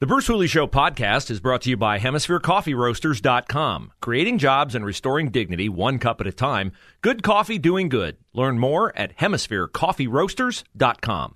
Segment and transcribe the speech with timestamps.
[0.00, 3.90] The Bruce Hooley Show podcast is brought to you by HemisphereCoffeeRoasters.com.
[4.00, 6.70] Creating jobs and restoring dignity one cup at a time.
[7.00, 8.16] Good coffee doing good.
[8.32, 11.34] Learn more at HemisphereCoffeeRoasters.com.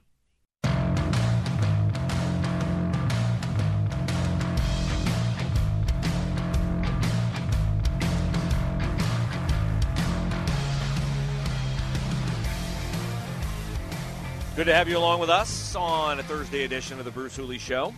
[14.55, 17.59] Good to have you along with us on a Thursday edition of the Bruce Hooley
[17.59, 17.92] Show.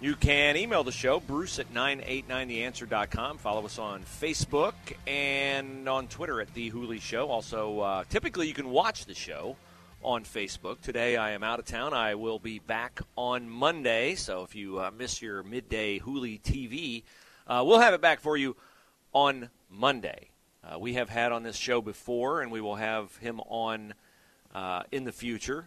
[0.00, 3.38] You can email the show, bruce at 989theanswer.com.
[3.38, 4.74] Follow us on Facebook
[5.08, 7.30] and on Twitter at The Hooley Show.
[7.30, 9.56] Also, uh, typically you can watch the show
[10.04, 10.80] on Facebook.
[10.82, 11.94] Today I am out of town.
[11.94, 14.14] I will be back on Monday.
[14.14, 17.02] So if you uh, miss your midday Hooley TV,
[17.48, 18.54] uh, we'll have it back for you
[19.12, 20.28] on Monday.
[20.62, 23.94] Uh, we have had on this show before, and we will have him on
[24.54, 25.66] uh, in the future.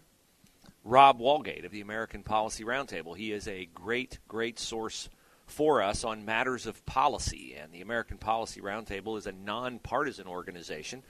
[0.84, 3.16] Rob Walgate of the American Policy Roundtable.
[3.16, 5.10] He is a great, great source
[5.46, 11.04] for us on matters of policy, and the American Policy Roundtable is a nonpartisan organization.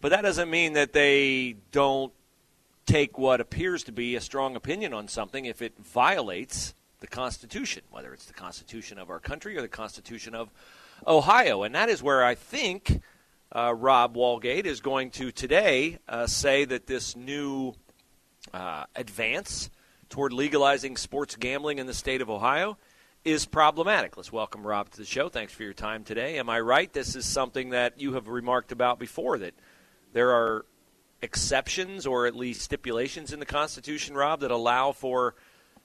[0.00, 2.12] But that doesn't mean that they don't
[2.84, 7.82] take what appears to be a strong opinion on something if it violates the Constitution,
[7.90, 10.50] whether it's the Constitution of our country or the Constitution of
[11.06, 11.62] Ohio.
[11.62, 13.00] And that is where I think
[13.52, 17.74] uh, Rob Walgate is going to today uh, say that this new
[18.52, 19.70] uh, advance
[20.08, 22.76] toward legalizing sports gambling in the state of Ohio
[23.24, 24.16] is problematic.
[24.16, 25.28] Let's welcome Rob to the show.
[25.28, 26.38] Thanks for your time today.
[26.38, 26.92] Am I right?
[26.92, 29.54] This is something that you have remarked about before that
[30.12, 30.64] there are
[31.22, 35.34] exceptions or at least stipulations in the Constitution, Rob, that allow for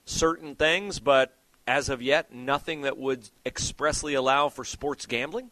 [0.04, 1.36] certain things, but
[1.66, 5.50] as of yet, nothing that would expressly allow for sports gambling?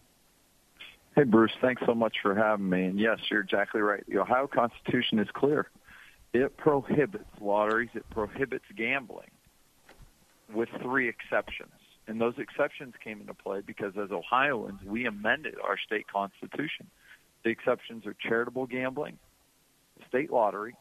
[1.17, 2.85] Hey, Bruce, thanks so much for having me.
[2.85, 4.05] And yes, you're exactly right.
[4.09, 5.69] The Ohio Constitution is clear.
[6.33, 9.31] It prohibits lotteries, it prohibits gambling
[10.53, 11.73] with three exceptions.
[12.07, 16.87] And those exceptions came into play because as Ohioans, we amended our state constitution.
[17.45, 19.19] The exceptions are charitable gambling,
[20.09, 20.75] state lottery,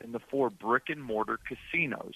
[0.00, 2.14] and the four brick and mortar casinos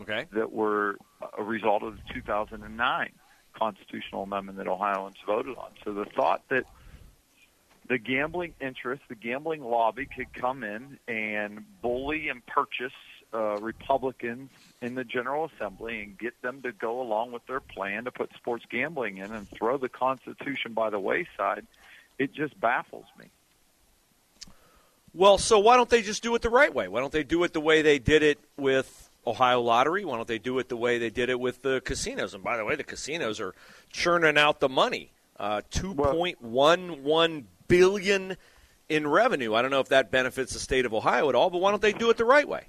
[0.00, 0.26] okay.
[0.32, 0.96] that were
[1.36, 3.12] a result of the 2009
[3.56, 5.70] constitutional amendment that Ohioans voted on.
[5.84, 6.64] So the thought that
[7.86, 12.92] the gambling interest, the gambling lobby could come in and bully and purchase
[13.32, 14.50] uh, Republicans
[14.80, 18.30] in the General Assembly and get them to go along with their plan to put
[18.36, 21.66] sports gambling in and throw the Constitution by the wayside,
[22.18, 23.26] it just baffles me.
[25.12, 26.88] Well, so why don't they just do it the right way?
[26.88, 30.04] Why don't they do it the way they did it with Ohio Lottery?
[30.04, 32.34] Why don't they do it the way they did it with the casinos?
[32.34, 33.54] And by the way, the casinos are
[33.92, 35.10] churning out the money.
[35.38, 38.36] Uh, two point one one billion
[38.88, 39.54] in revenue.
[39.54, 41.82] I don't know if that benefits the state of Ohio at all, but why don't
[41.82, 42.66] they do it the right way?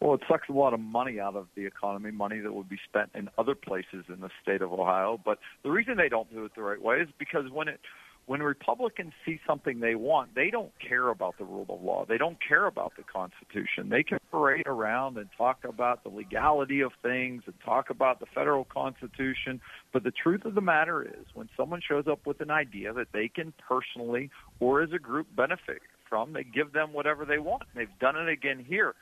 [0.00, 2.78] Well, it sucks a lot of money out of the economy, money that would be
[2.88, 5.18] spent in other places in the state of Ohio.
[5.22, 7.80] But the reason they don't do it the right way is because when it
[8.30, 12.06] when Republicans see something they want, they don't care about the rule of law.
[12.08, 13.88] They don't care about the Constitution.
[13.88, 18.26] They can parade around and talk about the legality of things and talk about the
[18.32, 19.60] federal Constitution.
[19.92, 23.08] But the truth of the matter is, when someone shows up with an idea that
[23.12, 24.30] they can personally
[24.60, 27.64] or as a group benefit from, they give them whatever they want.
[27.74, 28.94] They've done it again here.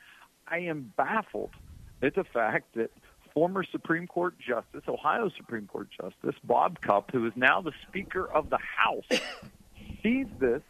[0.50, 1.50] I am baffled
[2.00, 2.93] at the fact that
[3.38, 8.26] former Supreme Court Justice, Ohio Supreme Court Justice Bob Cupp, who is now the Speaker
[8.26, 9.04] of the House,
[10.03, 10.60] sees this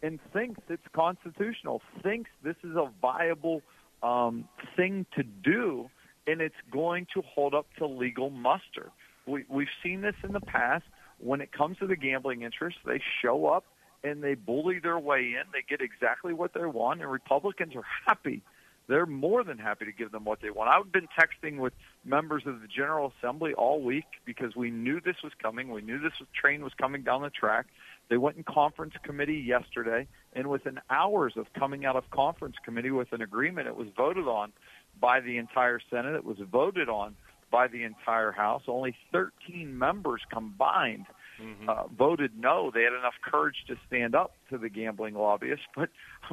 [0.00, 3.62] and thinks it's constitutional, thinks this is a viable
[4.04, 5.90] um, thing to do,
[6.28, 8.92] and it's going to hold up to legal muster.
[9.26, 10.84] We, we've seen this in the past.
[11.18, 13.64] When it comes to the gambling interest, they show up
[14.04, 15.42] and they bully their way in.
[15.52, 18.44] They get exactly what they want, and Republicans are happy
[18.88, 20.68] they're more than happy to give them what they want.
[20.68, 21.72] I've been texting with
[22.04, 25.70] members of the General Assembly all week because we knew this was coming.
[25.70, 27.66] We knew this train was coming down the track.
[28.10, 32.90] They went in conference committee yesterday, and within hours of coming out of conference committee
[32.90, 34.52] with an agreement, it was voted on
[35.00, 36.14] by the entire Senate.
[36.14, 37.16] It was voted on
[37.50, 38.62] by the entire House.
[38.68, 41.06] Only 13 members combined
[41.40, 41.68] mm-hmm.
[41.68, 42.70] uh, voted no.
[42.72, 45.64] They had enough courage to stand up to the gambling lobbyists.
[45.74, 45.90] But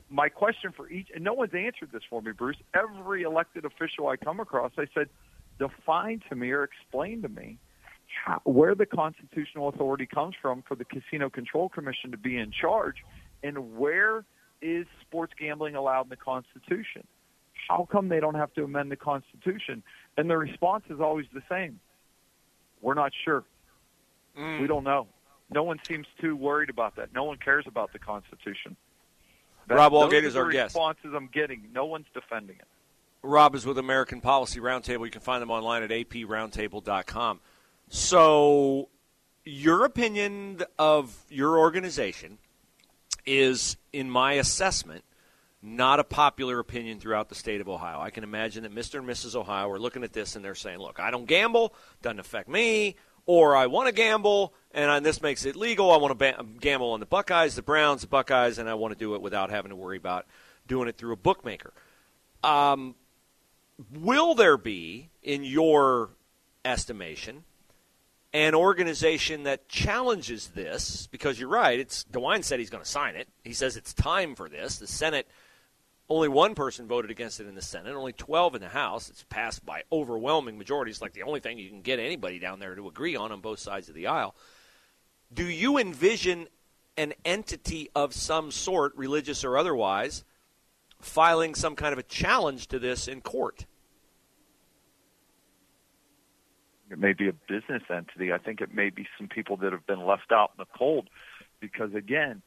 [0.10, 2.58] my question for each, and no one's answered this for me, Bruce.
[2.74, 5.10] Every elected official I come across, I said,
[5.60, 7.58] define to me or explain to me
[8.26, 12.52] how, where the constitutional authority comes from for the Casino Control Commission to be in
[12.52, 12.98] charge,
[13.44, 14.26] and where
[14.62, 17.06] is sports gambling allowed in the Constitution?
[17.70, 19.84] How come they don't have to amend the Constitution?
[20.18, 21.80] And the response is always the same.
[22.82, 23.44] We're not sure.
[24.38, 24.62] Mm.
[24.62, 25.08] We don't know.
[25.54, 27.14] No one seems too worried about that.
[27.14, 28.76] No one cares about the Constitution.
[29.68, 30.76] That, Rob Walgate is our guest.
[30.76, 31.70] Responses I'm getting.
[31.74, 32.68] No one's defending it.
[33.24, 35.06] Rob is with American Policy Roundtable.
[35.06, 37.40] You can find them online at aproundtable.com.
[37.90, 38.90] So,
[39.46, 42.40] your opinion of your organization
[43.26, 45.04] is, in my assessment,
[45.62, 48.00] not a popular opinion throughout the state of Ohio.
[48.00, 49.00] I can imagine that Mr.
[49.00, 49.36] and Mrs.
[49.36, 52.96] Ohio are looking at this and they're saying, look, I don't gamble, doesn't affect me,
[53.26, 55.92] or I want to gamble, and this makes it legal.
[55.92, 58.94] I want to ba- gamble on the Buckeyes, the Browns, the Buckeyes, and I want
[58.94, 60.26] to do it without having to worry about
[60.68, 61.74] doing it through a bookmaker.
[62.44, 62.96] Um,
[63.94, 66.10] will there be, in your
[66.66, 67.44] estimation,
[68.34, 71.08] an organization that challenges this?
[71.08, 73.28] Because you're right, it's DeWine said he's going to sign it.
[73.44, 74.78] He says it's time for this.
[74.78, 75.28] The Senate–
[76.12, 79.10] only one person voted against it in the Senate, only 12 in the House.
[79.10, 82.76] It's passed by overwhelming majorities, like the only thing you can get anybody down there
[82.76, 84.36] to agree on on both sides of the aisle.
[85.34, 86.48] Do you envision
[86.98, 90.26] an entity of some sort, religious or otherwise,
[91.00, 93.66] filing some kind of a challenge to this in court?
[96.90, 98.34] It may be a business entity.
[98.34, 101.10] I think it may be some people that have been left out in the cold
[101.62, 102.42] because, again,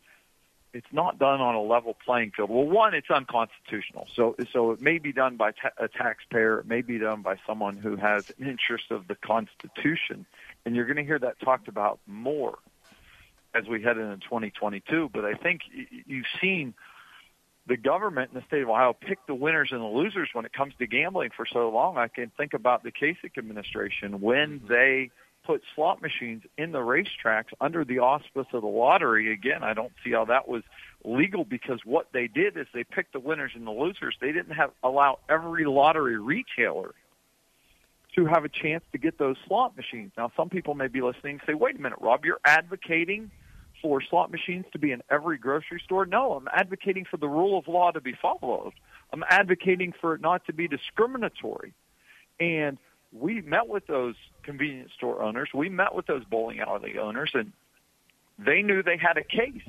[0.74, 2.50] it's not done on a level playing field.
[2.50, 4.08] Well, one, it's unconstitutional.
[4.14, 6.58] So, so it may be done by ta- a taxpayer.
[6.58, 10.26] It may be done by someone who has an interest of the Constitution,
[10.66, 12.58] and you're going to hear that talked about more
[13.54, 15.10] as we head into 2022.
[15.12, 15.60] But I think
[16.06, 16.74] you've seen
[17.66, 20.52] the government in the state of Ohio pick the winners and the losers when it
[20.52, 21.96] comes to gambling for so long.
[21.96, 24.66] I can think about the Kasich administration when mm-hmm.
[24.66, 25.10] they
[25.44, 29.32] put slot machines in the racetracks under the auspice of the lottery.
[29.32, 30.62] Again, I don't see how that was
[31.04, 34.16] legal because what they did is they picked the winners and the losers.
[34.20, 36.94] They didn't have allow every lottery retailer
[38.14, 40.12] to have a chance to get those slot machines.
[40.16, 43.30] Now, some people may be listening and say, "Wait a minute, Rob, you're advocating
[43.82, 47.58] for slot machines to be in every grocery store?" No, I'm advocating for the rule
[47.58, 48.72] of law to be followed.
[49.12, 51.74] I'm advocating for it not to be discriminatory.
[52.40, 52.78] And
[53.14, 55.48] we met with those convenience store owners.
[55.54, 57.52] We met with those bowling alley owners, and
[58.38, 59.62] they knew they had a case,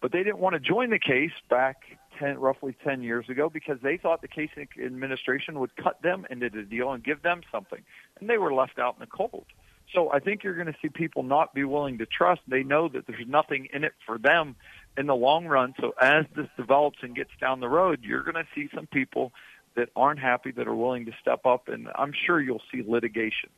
[0.00, 1.76] but they didn't want to join the Kasich back
[2.18, 4.50] 10, roughly 10 years ago because they thought the case
[4.84, 7.80] administration would cut them into the deal and give them something,
[8.18, 9.46] and they were left out in the cold.
[9.94, 12.42] So I think you're going to see people not be willing to trust.
[12.46, 14.54] They know that there's nothing in it for them
[14.96, 15.74] in the long run.
[15.80, 19.32] So as this develops and gets down the road, you're going to see some people
[19.76, 23.50] that aren't happy that are willing to step up, and I'm sure you'll see litigation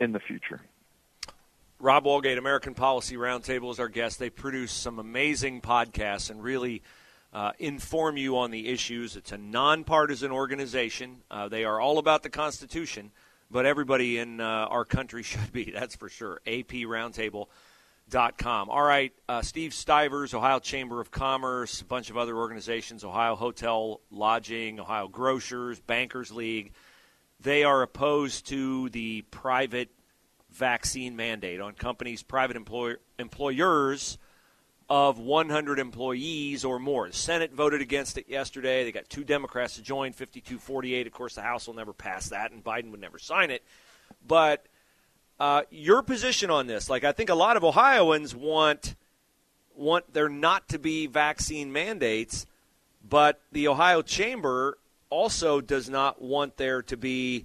[0.00, 0.60] in the future.
[1.80, 4.18] Rob Walgate, American Policy Roundtable, is our guest.
[4.18, 6.82] They produce some amazing podcasts and really
[7.32, 9.16] uh, inform you on the issues.
[9.16, 11.22] It's a nonpartisan organization.
[11.30, 13.10] Uh, they are all about the Constitution,
[13.50, 16.40] but everybody in uh, our country should be, that's for sure.
[16.46, 16.72] AP
[18.10, 18.70] Roundtable Com.
[18.70, 23.34] All right, uh, Steve Stivers, Ohio Chamber of Commerce, a bunch of other organizations, Ohio
[23.34, 26.72] Hotel Lodging, Ohio Grocers, Bankers League.
[27.40, 29.90] They are opposed to the private
[30.50, 34.18] vaccine mandate on companies, private employer, employers
[34.88, 37.08] of 100 employees or more.
[37.08, 38.84] The Senate voted against it yesterday.
[38.84, 41.06] They got two Democrats to join, 52 48.
[41.06, 43.64] Of course, the House will never pass that, and Biden would never sign it.
[44.26, 44.66] But
[45.44, 46.88] uh, your position on this?
[46.88, 48.96] Like, I think a lot of Ohioans want
[49.76, 52.46] want there not to be vaccine mandates,
[53.06, 54.78] but the Ohio Chamber
[55.10, 57.44] also does not want there to be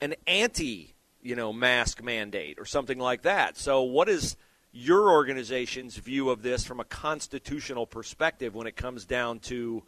[0.00, 3.58] an anti, you know, mask mandate or something like that.
[3.58, 4.38] So, what is
[4.72, 9.82] your organization's view of this from a constitutional perspective when it comes down to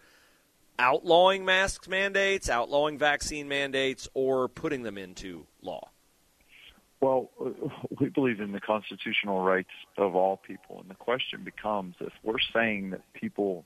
[0.78, 5.88] outlawing mask mandates, outlawing vaccine mandates, or putting them into law?
[7.00, 7.30] Well,
[8.00, 12.40] we believe in the constitutional rights of all people, and the question becomes if we're
[12.52, 13.64] saying that people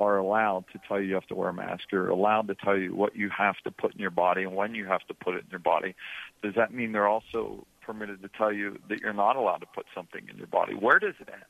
[0.00, 2.76] are allowed to tell you you have to wear a mask or allowed to tell
[2.76, 5.34] you what you have to put in your body and when you have to put
[5.34, 5.94] it in your body,
[6.42, 9.86] does that mean they're also permitted to tell you that you're not allowed to put
[9.94, 10.74] something in your body?
[10.74, 11.44] Where does it end?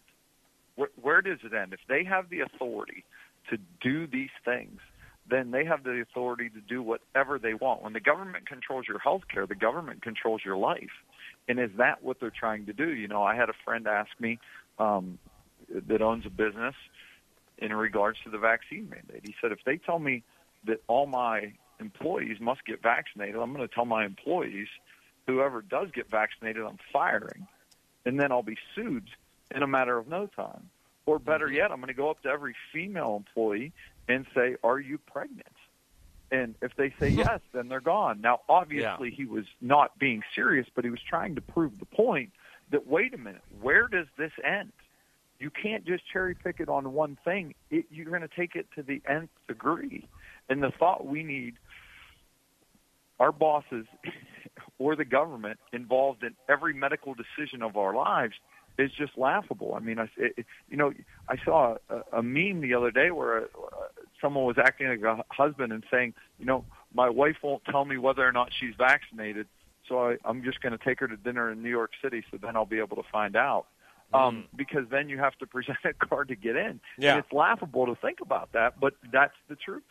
[0.76, 1.72] Where, where does it end?
[1.72, 3.04] If they have the authority
[3.50, 4.80] to do these things,
[5.30, 7.82] then they have the authority to do whatever they want.
[7.82, 10.90] When the government controls your health care, the government controls your life.
[11.48, 12.92] And is that what they're trying to do?
[12.92, 14.38] You know, I had a friend ask me
[14.78, 15.18] um,
[15.88, 16.74] that owns a business
[17.58, 19.22] in regards to the vaccine mandate.
[19.24, 20.22] He said, if they tell me
[20.66, 23.36] that all my employees must get vaccinated.
[23.36, 24.68] I'm going to tell my employees,
[25.26, 27.46] whoever does get vaccinated, I'm firing,
[28.06, 29.08] and then I'll be sued
[29.54, 30.70] in a matter of no time.
[31.04, 31.56] Or better Mm-hmm.
[31.56, 33.72] yet, I'm going to go up to every female employee
[34.08, 35.56] and say, "Are you pregnant?"
[36.32, 38.20] And if they say yes, then they're gone.
[38.20, 42.30] Now, obviously, he was not being serious, but he was trying to prove the point
[42.72, 44.72] that wait a minute, where does this end?
[45.38, 47.54] You can't just cherry pick it on one thing.
[47.70, 50.08] It, you're going to take it to the nth degree.
[50.48, 51.54] And the thought we need
[53.20, 53.86] our bosses
[54.78, 58.34] or the government involved in every medical decision of our lives
[58.78, 59.74] is just laughable.
[59.74, 60.92] I mean, I, it, you know,
[61.28, 63.46] I saw a, a meme the other day where uh
[64.22, 66.64] someone was acting like a husband and saying, you know,
[66.94, 69.46] my wife won't tell me whether or not she's vaccinated,
[69.88, 72.38] so I, I'm just going to take her to dinner in New York City, so
[72.40, 73.66] then I'll be able to find out.
[74.14, 76.80] Um, because then you have to present a card to get in.
[76.98, 77.12] Yeah.
[77.12, 79.82] And it's laughable to think about that, but that's the truth.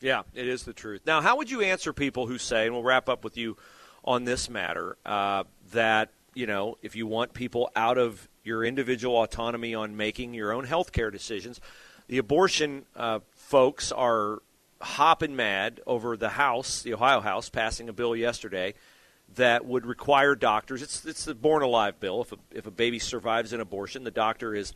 [0.00, 1.02] Yeah, it is the truth.
[1.06, 3.56] Now, how would you answer people who say, and we'll wrap up with you
[4.04, 9.16] on this matter, uh, that, you know, if you want people out of your individual
[9.16, 11.60] autonomy on making your own health care decisions,
[12.08, 14.42] the abortion uh, folks are
[14.80, 18.74] hopping mad over the House, the Ohio House, passing a bill yesterday
[19.36, 20.82] that would require doctors.
[20.82, 22.22] It's it's the born alive bill.
[22.22, 24.72] If a, if a baby survives an abortion, the doctor is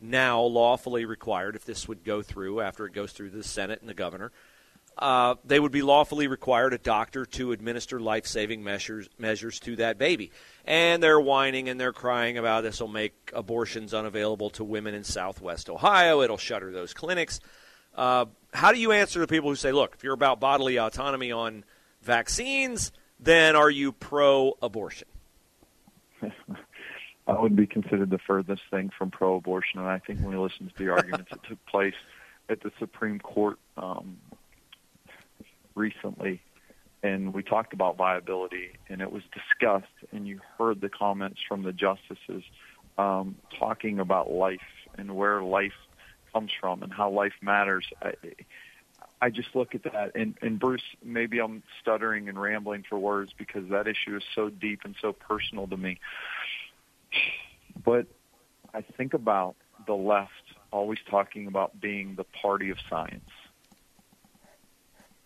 [0.00, 1.56] now lawfully required.
[1.56, 4.30] If this would go through after it goes through the Senate and the governor,
[4.98, 9.76] uh, they would be lawfully required a doctor to administer life saving measures measures to
[9.76, 10.30] that baby.
[10.64, 15.04] And they're whining and they're crying about this will make abortions unavailable to women in
[15.04, 16.22] Southwest Ohio.
[16.22, 17.40] It'll shutter those clinics.
[17.94, 21.30] Uh, how do you answer the people who say, look, if you're about bodily autonomy
[21.30, 21.64] on
[22.02, 25.08] vaccines, then are you pro abortion?
[27.26, 30.68] I would be considered the furthest thing from pro-abortion, and I think when we listen
[30.68, 31.94] to the arguments that took place
[32.48, 34.16] at the Supreme Court um,
[35.76, 36.40] recently,
[37.02, 41.62] and we talked about viability, and it was discussed, and you heard the comments from
[41.62, 42.42] the justices
[42.98, 44.60] um, talking about life
[44.98, 45.74] and where life
[46.32, 47.86] comes from and how life matters.
[48.02, 48.14] I,
[49.20, 53.32] I just look at that, and, and Bruce, maybe I'm stuttering and rambling for words
[53.36, 56.00] because that issue is so deep and so personal to me.
[57.84, 58.06] But
[58.74, 59.56] I think about
[59.86, 60.32] the left
[60.72, 63.30] always talking about being the party of science.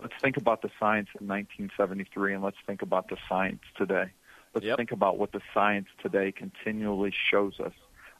[0.01, 4.13] Let's think about the science in 1973 and let's think about the science today.
[4.55, 4.77] Let's Yep.
[4.77, 7.73] think about what the science today continually shows us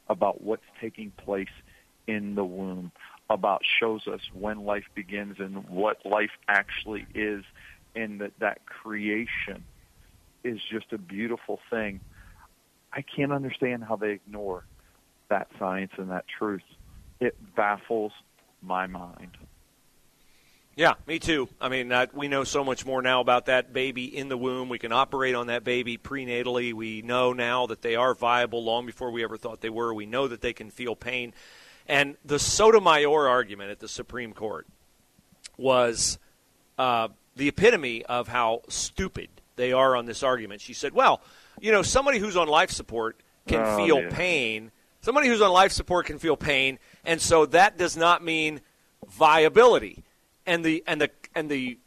[0.07, 1.49] about what's taking place
[2.07, 2.91] in the womb,
[3.29, 7.43] about shows us when life begins and what life actually is,
[7.95, 9.65] and that that creation
[10.43, 12.01] is just a beautiful thing.
[12.93, 14.65] I can't understand how they ignore
[15.29, 16.63] that science and that truth.
[17.19, 18.11] It baffles
[18.61, 19.37] my mind.
[20.75, 21.49] Yeah, me too.
[21.59, 24.69] I mean, that, we know so much more now about that baby in the womb.
[24.69, 26.73] We can operate on that baby prenatally.
[26.73, 29.93] We know now that they are viable long before we ever thought they were.
[29.93, 31.33] We know that they can feel pain.
[31.87, 34.65] And the Sotomayor argument at the Supreme Court
[35.57, 36.17] was
[36.77, 40.61] uh, the epitome of how stupid they are on this argument.
[40.61, 41.21] She said, well,
[41.59, 44.71] you know, somebody who's on life support can Oh, feel pain.
[45.01, 48.61] Somebody who's on life support can feel pain, and so that does not mean
[49.07, 50.03] viability.
[50.45, 51.77] And the and the and the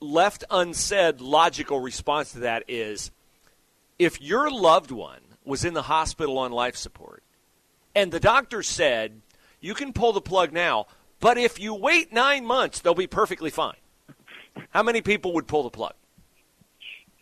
[0.00, 3.10] left unsaid logical response to that is
[3.98, 7.22] if your loved one was in the hospital on life support
[7.94, 9.22] and the doctor said
[9.60, 10.86] you can pull the plug now,
[11.18, 13.76] but if you wait 9 months they'll be perfectly fine.
[14.70, 15.94] How many people would pull the plug?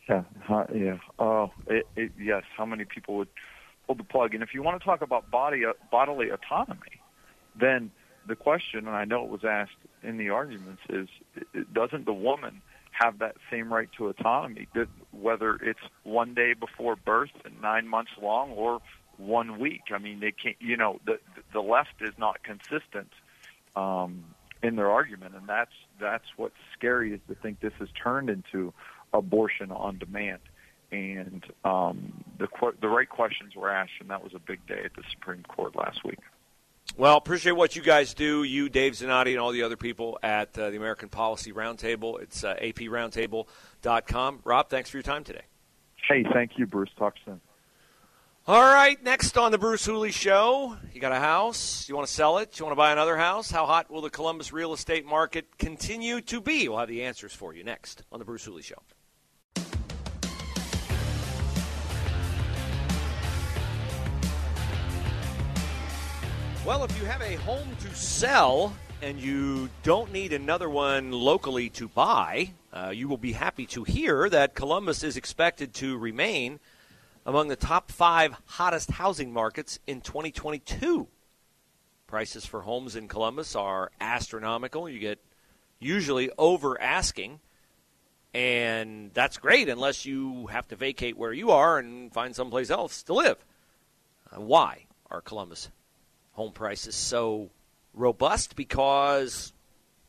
[0.09, 0.99] Yeah, huh, yeah.
[1.19, 2.43] Oh, it, it, yes.
[2.57, 3.29] How many people would
[3.87, 4.35] pull the plug?
[4.35, 7.01] And if you want to talk about body uh, bodily autonomy,
[7.59, 7.91] then
[8.27, 11.09] the question, and I know it was asked in the arguments, is
[11.73, 12.63] doesn't the woman
[12.93, 14.69] have that same right to autonomy,
[15.11, 18.81] whether it's one day before birth and nine months long, or
[19.17, 19.83] one week?
[19.93, 20.57] I mean, they can't.
[20.61, 21.19] You know, the
[21.53, 23.13] the left is not consistent
[23.77, 24.25] um,
[24.63, 28.73] in their argument, and that's that's what's scary is to think this has turned into
[29.13, 30.41] abortion on demand.
[30.93, 32.49] And um, the
[32.81, 35.75] the right questions were asked, and that was a big day at the Supreme Court
[35.75, 36.21] last week.
[36.97, 40.57] Well, appreciate what you guys do, you, Dave Zanotti, and all the other people at
[40.57, 42.21] uh, the American Policy Roundtable.
[42.23, 44.41] It's uh, aproundtable.com.
[44.45, 45.43] Rob, thanks for your time today.
[46.09, 46.91] Hey, thank you, Bruce.
[46.97, 47.41] Talk soon.
[48.47, 52.13] All right, next on the Bruce Hooley Show, you got a house, you want to
[52.13, 53.51] sell it, you want to buy another house?
[53.51, 56.69] How hot will the Columbus real estate market continue to be?
[56.69, 58.83] We'll have the answers for you next on the Bruce Hooley Show.
[66.67, 71.69] Well, if you have a home to sell and you don't need another one locally
[71.71, 76.59] to buy, Uh, you will be happy to hear that Columbus is expected to remain
[77.25, 81.07] among the top five hottest housing markets in 2022.
[82.09, 84.89] Prices for homes in Columbus are astronomical.
[84.89, 85.21] You get
[85.79, 87.39] usually over asking,
[88.33, 93.05] and that's great unless you have to vacate where you are and find someplace else
[93.05, 93.45] to live.
[94.33, 95.69] Uh, why are Columbus
[96.35, 97.51] home prices so
[97.93, 98.55] robust?
[98.55, 99.53] Because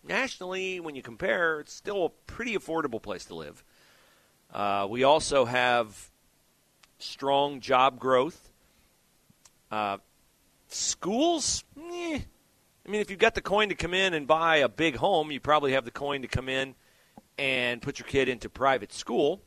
[0.03, 3.63] nationally, when you compare, it's still a pretty affordable place to live.
[4.53, 6.11] Uh, we also have
[6.99, 8.49] strong job growth.
[9.71, 9.97] Uh,
[10.67, 12.19] schools, eh.
[12.87, 15.31] I mean, if you've got the coin to come in and buy a big home,
[15.31, 16.75] you probably have the coin to come in
[17.37, 19.41] and put your kid into private school.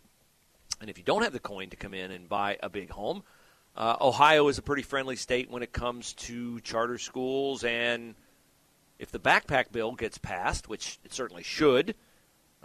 [0.81, 3.23] And if you don't have the coin to come in and buy a big home,
[3.79, 7.63] uh, Ohio is a pretty friendly state when it comes to charter schools.
[7.63, 8.17] And
[8.99, 11.95] if the backpack bill gets passed, which it certainly should,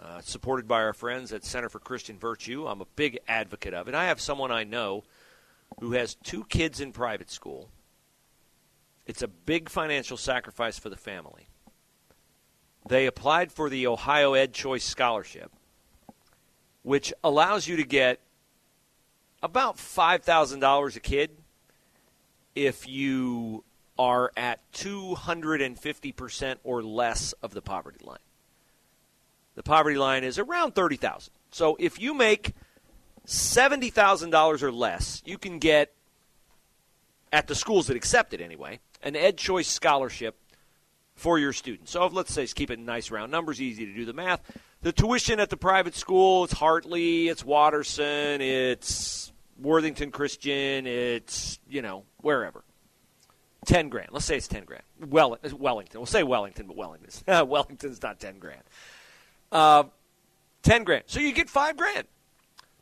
[0.02, 3.86] uh, supported by our friends at Center for Christian Virtue, I'm a big advocate of
[3.86, 3.94] it.
[3.94, 5.04] I have someone I know
[5.78, 7.68] who has two kids in private school.
[9.06, 11.46] It's a big financial sacrifice for the family.
[12.88, 15.52] They applied for the Ohio Ed Choice Scholarship,
[16.82, 18.20] which allows you to get
[19.44, 21.30] about $5,000 a kid
[22.54, 23.62] if you
[23.98, 28.18] are at 250% or less of the poverty line.
[29.54, 31.30] The poverty line is around 30,000.
[31.50, 32.54] So if you make
[33.26, 35.92] $70,000 or less, you can get
[37.30, 40.36] at the schools that accept it anyway, an Ed Choice scholarship
[41.14, 41.92] for your students.
[41.92, 44.40] So let's say keep it nice round numbers, easy to do the math.
[44.80, 51.82] The tuition at the private school, it's Hartley, it's Watterson, it's Worthington Christian, it's, you
[51.82, 52.64] know, wherever.
[53.66, 54.10] 10 grand.
[54.12, 54.82] Let's say it's 10 grand.
[55.00, 56.00] Well, Wellington.
[56.00, 58.62] We'll say Wellington, but Wellington's, Wellington's not 10 grand.
[59.50, 59.84] Uh,
[60.62, 61.04] 10 grand.
[61.06, 62.06] So you get 5 grand.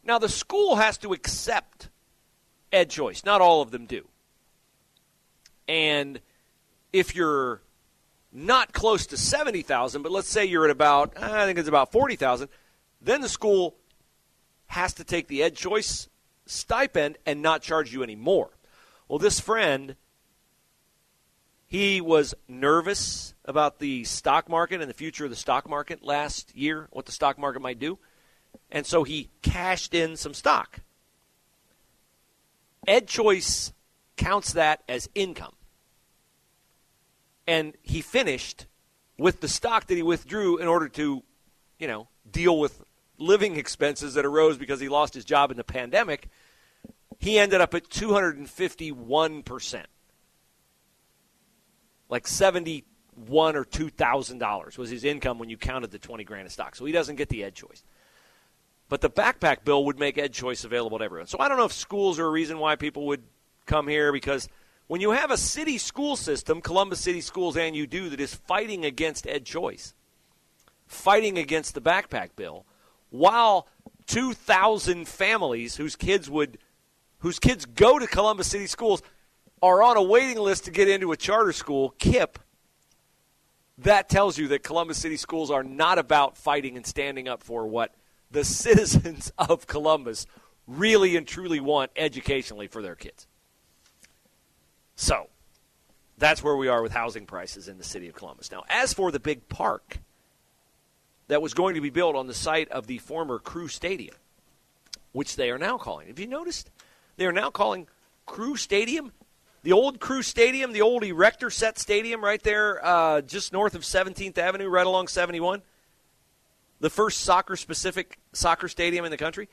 [0.05, 1.89] Now, the school has to accept
[2.73, 3.25] Ed Choice.
[3.25, 4.09] Not all of them do.
[5.69, 6.21] And
[6.93, 7.63] if you're
[8.33, 12.49] not close to 70,000, but let's say you're at about, I think it's about 40,000,
[13.01, 13.77] then the school
[14.67, 16.09] has to take the Ed Choice
[16.53, 18.51] stipend and not charge you any more.
[19.09, 19.97] Well, this friend,
[21.67, 26.55] he was nervous about the stock market and the future of the stock market last
[26.55, 27.99] year, what the stock market might do.
[28.71, 30.81] And so he cashed in some stock.
[32.87, 33.73] Ed Choice
[34.17, 35.55] counts that as income.
[37.47, 38.67] And he finished
[39.19, 41.23] with the stock that he withdrew in order to,
[41.79, 42.83] you know, deal with
[43.19, 46.29] living expenses that arose because he lost his job in the pandemic.
[47.23, 49.85] He ended up at 251%.
[52.09, 56.75] Like 71 or $2,000 was his income when you counted the 20 grand of stock.
[56.75, 57.85] So he doesn't get the Ed choice.
[58.89, 61.29] But the backpack bill would make Ed choice available to everyone.
[61.29, 63.23] So I don't know if schools are a reason why people would
[63.67, 64.49] come here because
[64.89, 68.35] when you have a city school system, Columbus City Schools and you do, that is
[68.35, 69.95] fighting against Ed choice,
[70.89, 72.67] fighting against the backpack bill,
[73.11, 73.69] while
[74.09, 76.59] 2,000 families whose kids would
[77.23, 79.01] whose kids go to Columbus City Schools
[79.63, 82.35] are on a waiting list to get into a charter school, KIPP,
[83.79, 87.67] that tells you that Columbus City Schools are not about fighting and standing up for
[87.67, 87.95] what
[88.31, 90.27] the citizens of Columbus
[90.67, 93.29] really and truly want educationally for their kids.
[94.97, 95.29] So,
[96.19, 98.51] that's where we are with housing prices in the city of Columbus.
[98.51, 99.99] Now, as for the big park
[101.29, 104.17] that was going to be built on the site of the former Crew Stadium,
[105.13, 106.69] which they are now calling, have you noticed?
[107.17, 107.87] They are now calling
[108.27, 109.13] Crew Stadium
[109.63, 113.83] the old Crew Stadium, the old Erector Set Stadium right there uh, just north of
[113.83, 115.63] 17th Avenue, right along 71.
[116.81, 119.49] The first soccer specific soccer stadium in the country.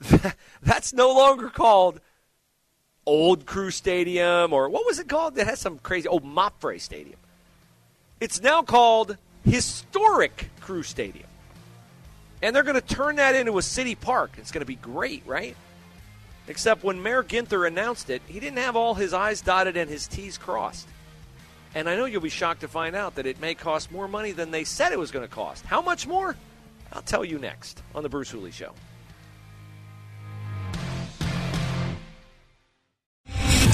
[0.62, 2.00] That's no longer called
[3.04, 5.34] Old Crew Stadium or what was it called?
[5.34, 7.18] That has some crazy old MAPFRE Stadium.
[8.20, 11.26] It's now called Historic Crew Stadium.
[12.40, 14.32] And they're going to turn that into a city park.
[14.38, 15.54] It's going to be great, right?
[16.46, 20.06] Except when Mayor Ginther announced it, he didn't have all his I's dotted and his
[20.06, 20.86] T's crossed.
[21.74, 24.32] And I know you'll be shocked to find out that it may cost more money
[24.32, 25.64] than they said it was going to cost.
[25.64, 26.36] How much more?
[26.92, 28.72] I'll tell you next on The Bruce Hooley Show.